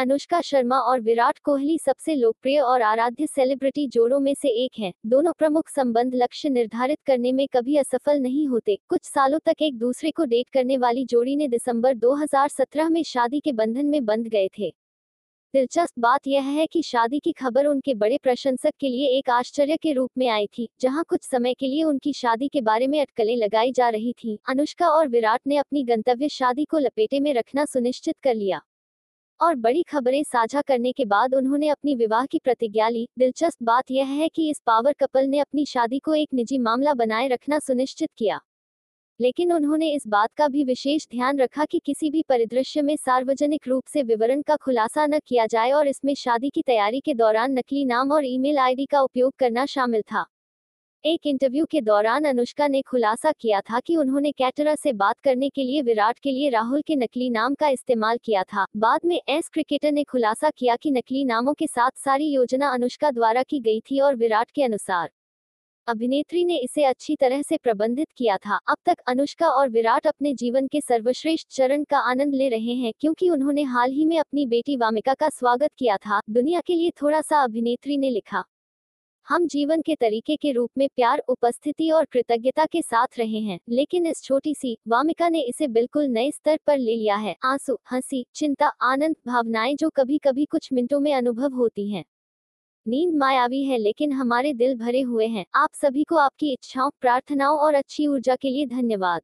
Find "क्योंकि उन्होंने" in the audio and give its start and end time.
73.00-73.62